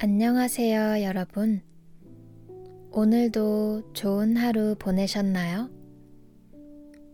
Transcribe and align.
안녕하세요, 0.00 1.02
여러분. 1.02 1.60
오늘도 2.92 3.94
좋은 3.94 4.36
하루 4.36 4.76
보내셨나요? 4.78 5.68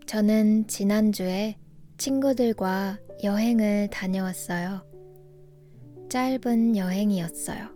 저는 0.05 0.67
지난주에 0.67 1.57
친구들과 1.97 2.99
여행을 3.23 3.89
다녀왔어요. 3.91 4.84
짧은 6.11 6.77
여행이었어요. 6.77 7.70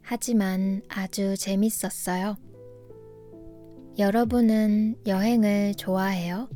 하지만 0.00 0.80
아주 0.88 1.36
재밌었어요. 1.36 2.38
여러분은 3.98 4.96
여행을 5.06 5.74
좋아해요? 5.74 6.48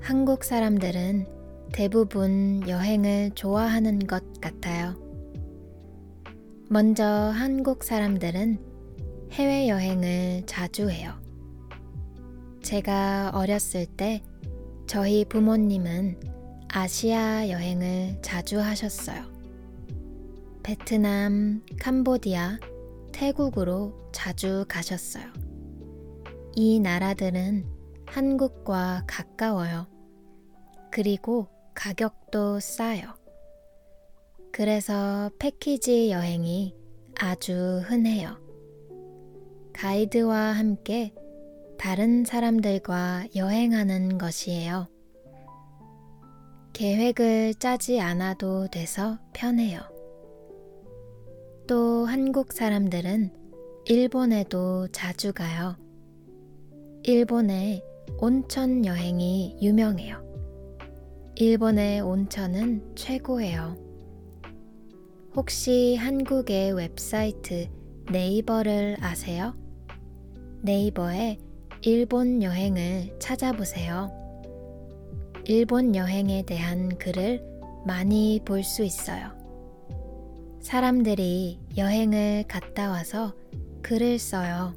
한국 0.00 0.42
사람들은 0.42 1.28
대부분 1.72 2.68
여행을 2.68 3.30
좋아하는 3.36 4.00
것 4.00 4.24
같아요. 4.40 5.11
먼저 6.72 7.04
한국 7.04 7.84
사람들은 7.84 8.58
해외여행을 9.32 10.44
자주 10.46 10.88
해요. 10.88 11.12
제가 12.62 13.32
어렸을 13.34 13.84
때 13.84 14.22
저희 14.86 15.26
부모님은 15.26 16.18
아시아 16.68 17.50
여행을 17.50 18.22
자주 18.22 18.58
하셨어요. 18.58 19.22
베트남, 20.62 21.60
캄보디아, 21.78 22.58
태국으로 23.12 24.08
자주 24.10 24.64
가셨어요. 24.66 25.26
이 26.54 26.80
나라들은 26.80 27.66
한국과 28.06 29.02
가까워요. 29.06 29.88
그리고 30.90 31.48
가격도 31.74 32.60
싸요. 32.60 33.21
그래서 34.52 35.30
패키지 35.38 36.10
여행이 36.10 36.76
아주 37.18 37.80
흔해요. 37.86 38.36
가이드와 39.72 40.36
함께 40.36 41.14
다른 41.78 42.24
사람들과 42.24 43.28
여행하는 43.34 44.18
것이에요. 44.18 44.88
계획을 46.74 47.54
짜지 47.54 48.00
않아도 48.00 48.68
돼서 48.68 49.18
편해요. 49.32 49.80
또 51.66 52.04
한국 52.04 52.52
사람들은 52.52 53.32
일본에도 53.86 54.86
자주 54.88 55.32
가요. 55.32 55.76
일본에 57.04 57.82
온천 58.18 58.84
여행이 58.84 59.58
유명해요. 59.62 60.22
일본의 61.36 62.00
온천은 62.02 62.94
최고예요. 62.94 63.91
혹시 65.34 65.96
한국의 65.96 66.72
웹사이트 66.74 67.68
네이버를 68.10 68.98
아세요? 69.00 69.54
네이버에 70.60 71.38
일본 71.82 72.42
여행을 72.42 73.16
찾아보세요. 73.18 74.10
일본 75.46 75.96
여행에 75.96 76.42
대한 76.42 76.96
글을 76.98 77.42
많이 77.86 78.40
볼 78.44 78.62
수 78.62 78.84
있어요. 78.84 79.32
사람들이 80.60 81.58
여행을 81.76 82.44
갔다 82.46 82.90
와서 82.90 83.34
글을 83.82 84.18
써요. 84.18 84.74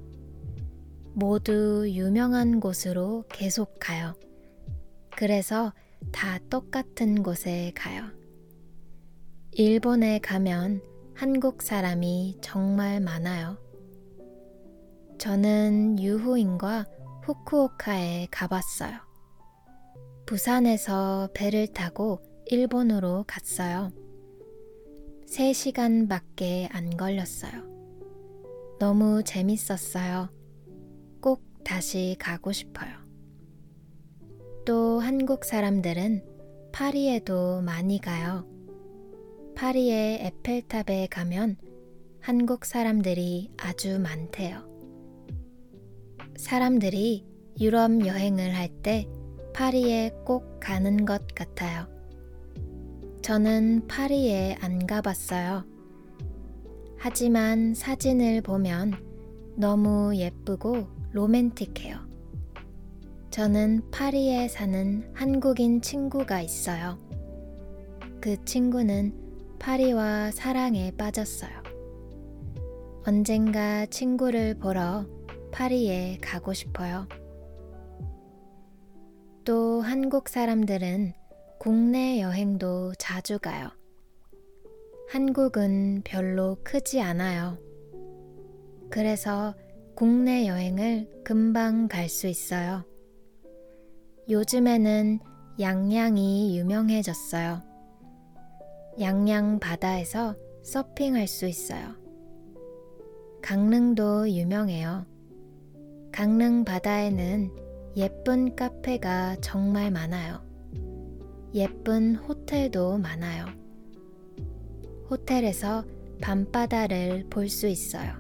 모두 1.14 1.86
유명한 1.90 2.60
곳으로 2.60 3.26
계속 3.30 3.78
가요. 3.80 4.16
그래서 5.16 5.74
다 6.12 6.40
똑같은 6.50 7.22
곳에 7.24 7.72
가요. 7.76 8.04
일본에 9.58 10.20
가면 10.20 10.82
한국 11.14 11.62
사람이 11.62 12.40
정말 12.42 13.00
많아요. 13.00 13.58
저는 15.18 15.98
유후인과 15.98 16.86
후쿠오카에 17.24 18.28
가봤어요. 18.32 18.98
부산에서 20.26 21.30
배를 21.34 21.68
타고 21.68 22.20
일본으로 22.48 23.24
갔어요. 23.26 23.94
3시간 25.26 26.10
밖에 26.10 26.68
안 26.74 26.90
걸렸어요. 26.90 27.64
너무 28.78 29.24
재밌었어요. 29.24 30.28
꼭 31.22 31.46
다시 31.64 32.18
가고 32.20 32.52
싶어요. 32.52 32.92
또 34.66 35.00
한국 35.00 35.46
사람들은 35.46 36.26
파리에도 36.74 37.62
많이 37.62 38.02
가요. 38.02 38.54
파리의 39.56 40.20
에펠탑에 40.26 41.08
가면 41.10 41.56
한국 42.20 42.66
사람들이 42.66 43.52
아주 43.58 44.00
많대요. 44.00 44.68
사람들이 46.36 47.26
유럽 47.62 48.06
여행을 48.06 48.54
할 48.54 48.70
때 48.84 49.08
파리에 49.54 50.12
꼭 50.26 50.60
가는 50.60 51.06
것 51.06 51.28
같아요. 51.34 51.88
저는 53.22 53.88
파리에 53.88 54.58
안 54.60 54.86
가봤어요. 54.86 55.64
하지만 56.98 57.74
사진을 57.74 58.42
보면 58.42 58.94
너무 59.56 60.16
예쁘고 60.16 60.88
로맨틱해요. 61.14 61.98
저는 63.32 63.90
파리에 63.92 64.50
사는 64.50 65.10
한국인 65.14 65.82
친구가 65.82 66.42
있어요. 66.42 67.00
그 68.20 68.44
친구는 68.44 69.25
파리와 69.60 70.32
사랑에 70.32 70.92
빠졌어요. 70.98 71.52
언젠가 73.06 73.86
친구를 73.86 74.56
보러 74.56 75.06
파리에 75.52 76.18
가고 76.22 76.54
싶어요. 76.54 77.08
또 79.44 79.82
한국 79.82 80.28
사람들은 80.30 81.14
국내 81.60 82.20
여행도 82.22 82.94
자주 82.98 83.40
가요. 83.40 83.70
한국은 85.10 86.02
별로 86.04 86.58
크지 86.64 87.00
않아요. 87.02 87.58
그래서 88.90 89.54
국내 89.96 90.48
여행을 90.48 91.22
금방 91.24 91.88
갈 91.88 92.10
수 92.10 92.28
있어요. 92.28 92.84
요즘에는 94.30 95.20
양양이 95.60 96.58
유명해졌어요. 96.58 97.75
양양 99.00 99.60
바다에서 99.60 100.36
서핑할 100.64 101.28
수 101.28 101.48
있어요. 101.48 101.96
강릉도 103.42 104.30
유명해요. 104.30 105.06
강릉 106.12 106.64
바다에는 106.64 107.52
예쁜 107.98 108.56
카페가 108.56 109.38
정말 109.42 109.92
많아요. 109.92 110.42
예쁜 111.54 112.16
호텔도 112.16 112.98
많아요. 112.98 113.46
호텔에서 115.10 115.84
밤바다를 116.22 117.28
볼 117.30 117.50
수 117.50 117.68
있어요. 117.68 118.14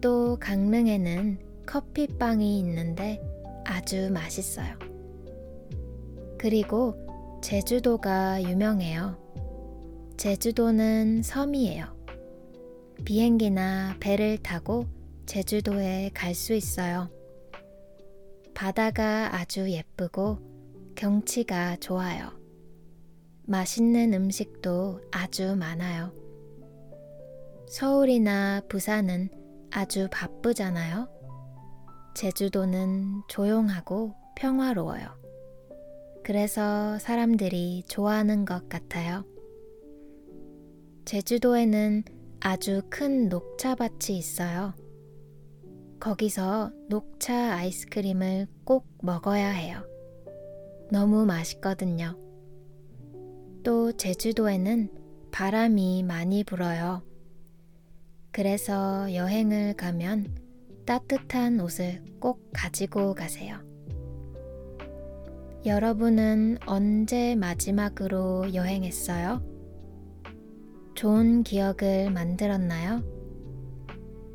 또 0.00 0.36
강릉에는 0.40 1.38
커피빵이 1.66 2.58
있는데 2.60 3.20
아주 3.64 4.10
맛있어요. 4.12 4.76
그리고 6.38 6.94
제주도가 7.40 8.42
유명해요. 8.42 9.27
제주도는 10.18 11.22
섬이에요. 11.22 11.96
비행기나 13.04 13.98
배를 14.00 14.38
타고 14.38 14.84
제주도에 15.26 16.10
갈 16.12 16.34
수 16.34 16.54
있어요. 16.54 17.08
바다가 18.52 19.36
아주 19.36 19.70
예쁘고 19.70 20.40
경치가 20.96 21.76
좋아요. 21.76 22.32
맛있는 23.44 24.12
음식도 24.12 25.02
아주 25.12 25.54
많아요. 25.54 26.12
서울이나 27.68 28.62
부산은 28.68 29.28
아주 29.70 30.08
바쁘잖아요. 30.10 31.08
제주도는 32.16 33.22
조용하고 33.28 34.16
평화로워요. 34.34 35.16
그래서 36.24 36.98
사람들이 36.98 37.84
좋아하는 37.86 38.44
것 38.44 38.68
같아요. 38.68 39.24
제주도에는 41.08 42.02
아주 42.38 42.82
큰 42.90 43.30
녹차밭이 43.30 44.18
있어요. 44.18 44.74
거기서 45.98 46.70
녹차 46.90 47.54
아이스크림을 47.54 48.46
꼭 48.64 48.86
먹어야 49.02 49.48
해요. 49.48 49.86
너무 50.92 51.24
맛있거든요. 51.24 52.14
또 53.62 53.90
제주도에는 53.92 54.90
바람이 55.32 56.02
많이 56.02 56.44
불어요. 56.44 57.02
그래서 58.30 59.14
여행을 59.14 59.78
가면 59.78 60.36
따뜻한 60.84 61.58
옷을 61.60 62.04
꼭 62.20 62.50
가지고 62.52 63.14
가세요. 63.14 63.56
여러분은 65.64 66.58
언제 66.66 67.34
마지막으로 67.34 68.52
여행했어요? 68.52 69.57
좋은 70.98 71.44
기억을 71.44 72.10
만들었나요? 72.10 73.04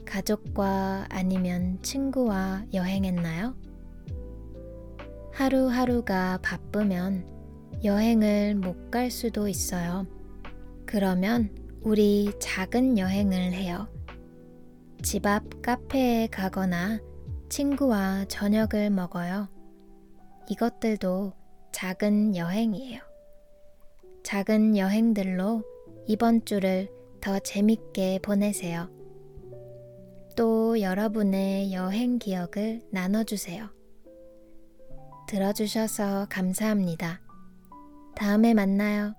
가족과 0.06 1.07
아니면 1.10 1.77
친구와 1.81 2.63
여행했나요? 2.74 3.57
하루하루가 5.33 6.39
바쁘면 6.42 7.27
여행을 7.83 8.56
못 8.56 8.89
갈 8.89 9.12
수도 9.12 9.50
있어요. 9.50 10.07
그러면 10.86 11.54
우리 11.81 12.31
작은 12.39 12.98
여행을 12.98 13.51
해요. 13.51 13.89
집 15.01 15.25
앞 15.25 15.62
카페에 15.62 16.27
가거나 16.27 17.01
친구와 17.50 18.24
저녁을 18.30 18.89
먹어요. 18.89 19.50
이것들도 20.48 21.33
작은 21.74 22.38
여행이에요. 22.38 23.01
작은 24.24 24.77
여행들로 24.77 25.72
이번 26.05 26.44
주를 26.45 26.89
더 27.21 27.39
재밌게 27.39 28.19
보내세요. 28.21 28.89
또 30.35 30.81
여러분의 30.81 31.73
여행 31.73 32.19
기억을 32.19 32.81
나눠주세요. 32.91 33.69
들어주셔서 35.27 36.27
감사합니다. 36.29 37.21
다음에 38.15 38.53
만나요. 38.53 39.13